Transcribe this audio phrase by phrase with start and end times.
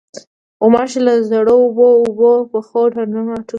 [0.61, 3.49] غوماشې له زړو اوبو، اوبو پخو ډنډو نه راټوکېږي.